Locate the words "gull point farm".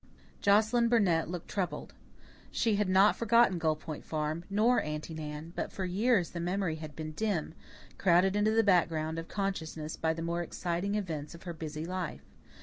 3.59-4.45